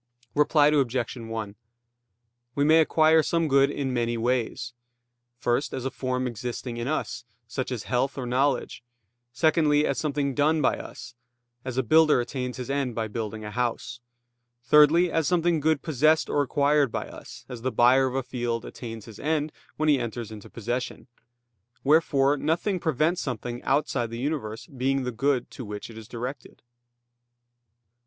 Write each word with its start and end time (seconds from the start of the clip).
Reply 0.33 0.69
Obj. 0.69 1.15
1: 1.15 1.55
We 2.55 2.63
may 2.63 2.79
acquire 2.81 3.21
some 3.21 3.47
good 3.47 3.69
in 3.69 3.93
many 3.93 4.17
ways: 4.17 4.73
first, 5.37 5.75
as 5.75 5.85
a 5.85 5.91
form 5.91 6.25
existing 6.25 6.77
in 6.77 6.87
us, 6.87 7.23
such 7.47 7.71
as 7.71 7.83
health 7.83 8.17
or 8.17 8.25
knowledge; 8.25 8.83
secondly, 9.31 9.85
as 9.85 9.99
something 9.99 10.33
done 10.33 10.59
by 10.59 10.79
us, 10.79 11.13
as 11.63 11.77
a 11.77 11.83
builder 11.83 12.19
attains 12.19 12.57
his 12.57 12.67
end 12.71 12.95
by 12.95 13.07
building 13.09 13.45
a 13.45 13.51
house; 13.51 13.99
thirdly, 14.63 15.11
as 15.11 15.27
something 15.27 15.59
good 15.59 15.83
possessed 15.83 16.31
or 16.31 16.41
acquired 16.41 16.91
by 16.91 17.07
us, 17.07 17.45
as 17.47 17.61
the 17.61 17.71
buyer 17.71 18.07
of 18.07 18.15
a 18.15 18.23
field 18.23 18.65
attains 18.65 19.05
his 19.05 19.19
end 19.19 19.51
when 19.77 19.87
he 19.87 19.99
enters 19.99 20.31
into 20.31 20.49
possession. 20.49 21.05
Wherefore 21.83 22.37
nothing 22.37 22.79
prevents 22.79 23.21
something 23.21 23.61
outside 23.61 24.09
the 24.09 24.17
universe 24.17 24.65
being 24.65 25.03
the 25.03 25.11
good 25.11 25.51
to 25.51 25.63
which 25.63 25.91
it 25.91 25.97
is 25.99 26.07
directed. 26.07 26.63